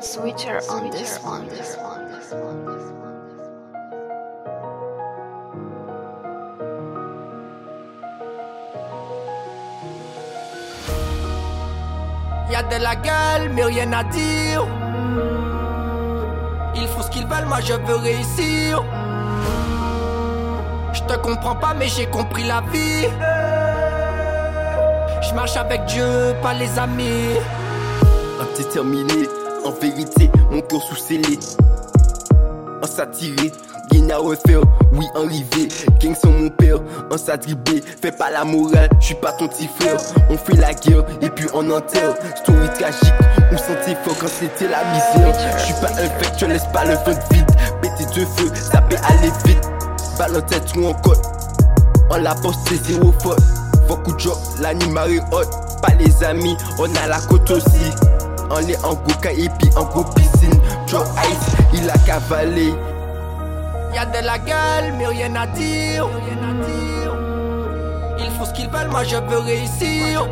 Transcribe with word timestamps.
Switcher 0.00 0.58
on 0.68 0.90
this 0.90 1.18
one. 1.24 1.46
Y'a 12.50 12.62
de 12.64 12.82
la 12.82 12.96
gueule, 12.96 13.50
mais 13.54 13.64
rien 13.64 13.92
à 13.92 14.04
dire. 14.04 14.66
Ils 16.74 16.88
font 16.88 17.02
ce 17.02 17.10
qu'ils 17.10 17.26
veulent, 17.26 17.46
moi 17.46 17.60
je 17.60 17.74
veux 17.74 17.96
réussir. 17.96 18.82
Je 20.92 21.02
te 21.02 21.16
comprends 21.18 21.56
pas, 21.56 21.72
mais 21.74 21.88
j'ai 21.88 22.06
compris 22.06 22.44
la 22.44 22.60
vie. 22.72 23.06
Je 25.22 25.34
marche 25.34 25.56
avec 25.56 25.84
Dieu, 25.86 26.34
pas 26.42 26.52
les 26.52 26.78
amis. 26.78 27.38
Indéterminé, 28.40 29.28
en 29.64 29.70
vérité, 29.70 30.30
mon 30.50 30.60
cœur 30.60 30.82
sous 30.82 30.96
scellé. 30.96 31.38
En 32.82 32.86
satiré, 32.86 33.52
gain 33.92 34.10
à 34.10 34.18
refaire, 34.18 34.60
oui 34.92 35.06
en 35.14 35.22
rivé. 35.22 35.68
Gang 36.00 36.14
sans 36.16 36.30
mon 36.30 36.48
père, 36.50 36.78
en 37.10 37.16
s'adribé. 37.16 37.82
Fais 38.02 38.10
pas 38.10 38.30
la 38.30 38.44
morale, 38.44 38.88
je 39.00 39.06
suis 39.06 39.14
pas 39.14 39.32
ton 39.32 39.46
petit 39.46 39.68
frère. 39.78 39.96
On 40.30 40.36
fait 40.36 40.56
la 40.56 40.74
guerre 40.74 41.04
et 41.20 41.30
puis 41.30 41.46
on 41.54 41.70
enterre. 41.70 42.16
Story 42.42 42.68
tragique, 42.78 43.14
on 43.52 43.56
sentait 43.56 43.96
fort 44.04 44.16
quand 44.20 44.28
c'était 44.28 44.68
la 44.68 44.82
misère? 44.92 45.34
Je 45.58 45.64
suis 45.64 45.74
pas 45.74 45.92
un 45.92 46.08
fake, 46.08 46.38
je 46.38 46.46
laisse 46.46 46.66
pas 46.72 46.84
le 46.84 46.94
vent 46.94 47.20
vide. 47.30 47.50
Péter 47.80 48.20
de 48.20 48.26
feu, 48.26 48.50
ça 48.54 48.80
peut 48.82 48.96
aller 49.08 49.30
vite. 49.46 49.70
Balle 50.18 50.36
en 50.36 50.40
tête 50.42 50.76
ou 50.76 50.86
en 50.86 50.94
côte. 50.94 51.22
On 52.10 52.16
la 52.16 52.34
poste, 52.34 52.58
c'est 52.66 52.84
zéro 52.84 53.12
faute. 53.22 53.38
Beaucoup 53.86 54.12
de 54.12 54.18
job, 54.18 54.36
l'animal 54.60 55.12
est 55.12 55.20
hot. 55.32 55.48
Pas 55.80 55.94
les 55.98 56.24
amis, 56.24 56.56
on 56.78 56.92
a 56.96 57.06
la 57.06 57.20
côte 57.20 57.50
aussi. 57.50 57.90
On 58.50 58.68
est 58.68 58.84
en 58.84 58.94
goka 58.94 59.32
et 59.32 59.48
puis 59.58 59.70
en 59.76 59.84
go 59.84 60.04
piscine. 60.14 60.60
Joe 60.86 61.06
Ice, 61.30 61.56
il 61.74 61.88
a 61.88 61.98
cavalé. 61.98 62.74
Y'a 63.94 64.06
de 64.06 64.24
la 64.24 64.38
gueule, 64.38 64.94
mais 64.96 65.06
rien 65.06 65.34
à 65.36 65.46
dire. 65.46 66.08
Ils 68.18 68.30
font 68.30 68.44
ce 68.44 68.52
qu'ils 68.52 68.68
veulent, 68.70 68.90
moi 68.90 69.04
je 69.04 69.16
veux 69.16 69.38
réussir. 69.38 70.26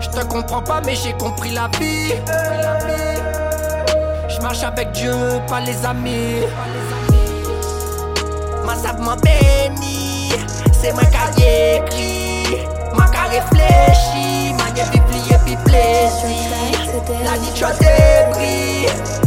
Je 0.00 0.08
te 0.08 0.24
comprends 0.26 0.62
pas, 0.62 0.80
mais 0.84 0.94
j'ai 0.94 1.12
compris 1.14 1.50
la 1.50 1.68
vie. 1.78 2.12
Je 4.28 4.40
marche 4.42 4.62
avec 4.62 4.92
Dieu, 4.92 5.14
pas 5.48 5.60
les 5.60 5.84
amis. 5.84 6.44
Ma 8.64 8.74
sable 8.74 9.02
m'a 9.02 9.16
béni, 9.16 10.32
c'est 10.72 10.92
moi 10.92 11.04
qui 11.04 11.42
écrit. 11.42 12.66
Ma 12.96 13.06
qui 13.06 13.18
réfléchi, 13.38 14.54
ma 14.54 14.70
n'y 14.72 15.35
plaisir. 15.54 16.56
La 17.24 17.32
tu 17.54 17.64
as 17.64 17.72
débris, 17.74 18.86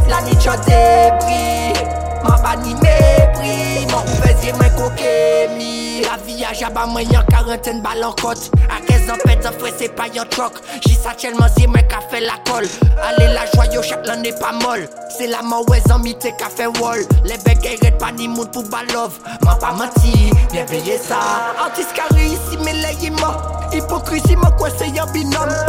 la 0.10 0.18
tu 0.38 0.50
as 0.50 0.58
débris. 0.58 1.80
Ma 2.24 2.38
pas 2.38 2.56
ni 2.58 2.74
mépris, 2.74 3.88
mon 3.90 4.02
ouvrier 4.02 4.54
m'a 4.54 4.70
coquémi. 4.70 6.02
La 6.02 6.18
vie 6.26 6.44
a 6.44 6.54
jaba 6.54 6.86
moi 6.86 7.04
y'en 7.04 7.24
quarantaine 7.24 7.82
balles 7.82 8.04
en 8.04 8.12
côte. 8.12 8.52
À 8.70 8.82
15 8.86 9.10
ans, 9.10 9.18
pète 9.24 9.46
en 9.46 9.52
frais, 9.58 9.74
c'est 9.78 9.96
pas 9.96 10.08
y'en 10.08 10.26
troc. 10.26 10.54
J'y 10.86 10.96
ça 10.96 11.12
tellement 11.18 11.48
c'est 11.58 11.68
moi 11.68 11.80
qui 11.80 11.96
fait 12.10 12.22
la 12.22 12.34
colle. 12.52 12.68
Allez 13.02 13.34
la 13.34 13.46
joyau, 13.54 13.82
chaque 13.82 14.06
l'an 14.06 14.18
n'est 14.18 14.34
pas 14.34 14.52
molle. 14.52 14.90
C'est 15.16 15.28
la 15.28 15.42
mauvaise 15.42 15.90
amie 15.90 16.18
qui 16.18 16.32
fait 16.56 16.68
wall. 16.82 17.06
Les 17.24 17.36
arrêtent 17.36 17.98
pas 17.98 18.12
ni 18.12 18.28
mood 18.28 18.52
pour 18.52 18.64
balov. 18.64 19.20
M'a 19.46 19.56
pas 19.56 19.72
menti, 19.72 20.32
bien 20.52 20.66
veillé 20.66 20.98
ça. 20.98 21.20
Antiscari 21.66 22.32
ici, 22.32 22.58
mais 22.64 22.74
là 22.82 22.90
il 23.00 23.08
est 23.08 23.22
mort. 23.22 23.70
Hypocrisie, 23.72 24.36
c'est 24.78 24.90
y'en 24.90 25.06
binôme. 25.12 25.69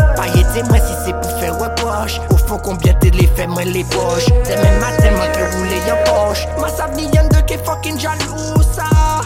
Fond, 2.50 2.58
combien 2.62 2.94
de 2.94 3.08
les 3.10 3.26
fait 3.28 3.46
moi 3.46 3.64
les 3.64 3.84
poches. 3.84 4.26
C'est 4.44 4.56
même 4.56 4.80
matin, 4.80 5.10
moi 5.16 5.26
que 5.28 5.56
rouler 5.56 5.80
en 5.92 6.28
poche. 6.28 6.46
Ma 6.60 6.68
savni 6.68 7.04
y'en 7.14 7.28
de 7.28 7.40
qui 7.46 7.56
fucking 7.64 7.98
jaloux 7.98 8.62
ça. 8.74 9.20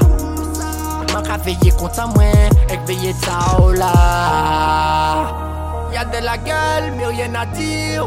Ka 1.25 1.39
veye 1.41 1.71
kontan 1.73 2.11
mwen 2.13 2.53
Ek 2.69 2.83
veye 2.87 3.15
ta 3.23 3.39
ou 3.63 3.73
la 3.73 3.93
Y'a 5.95 6.05
de 6.05 6.21
la 6.25 6.37
gueule 6.37 6.93
mais 6.97 7.07
rien 7.07 7.35
à 7.35 7.47
dire 7.47 8.07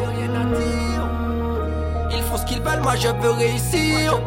Ils 2.11 2.21
font 2.23 2.37
ce 2.37 2.45
qu'ils 2.45 2.61
veulent 2.61 2.81
moi 2.81 2.95
je 2.95 3.07
veux 3.07 3.31
réussir 3.31 4.19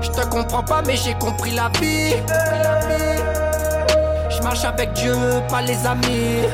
Je 0.00 0.08
te 0.10 0.26
comprends 0.28 0.64
pas 0.64 0.82
mais 0.84 0.96
j'ai 0.96 1.14
compris 1.14 1.52
la 1.52 1.70
vie 1.80 2.16
Je 4.30 4.42
marche 4.42 4.64
avec 4.64 4.92
Dieu 4.94 5.14
pas 5.48 5.62
les 5.62 5.86
amis 5.86 6.48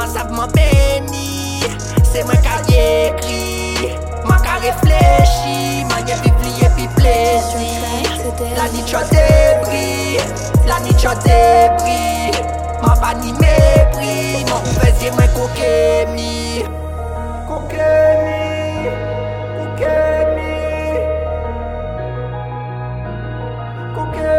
Mwen 0.00 0.12
sap 0.12 0.30
mwen 0.32 0.48
beni 0.56 1.60
Se 2.12 2.24
mwen 2.24 2.40
ka 2.42 2.56
yekri 2.72 3.92
Mwen 4.24 4.40
ka 4.40 4.54
reflechi 4.62 5.84
Mwen 5.90 6.08
ye 6.08 6.16
pi 6.22 6.30
pli, 6.38 6.50
ye 6.62 6.68
pi 6.76 6.86
plezi 6.96 7.68
La 8.56 8.64
ni 8.72 8.80
tcho 8.88 9.02
debri 9.12 10.16
La 10.66 10.78
ni 10.80 10.94
tcho 10.96 11.12
debri 11.26 12.32
Mwen 12.80 12.96
pa 13.02 13.12
ni 13.20 13.32
mepri 13.42 14.40
Mwen 14.48 14.56
ou 14.56 14.80
vezye 14.80 15.10
mwen 15.12 15.28
kokemi 15.36 16.64
Kokemi 17.50 18.88
Kokemi 19.60 20.56
Kokemi 23.94 24.29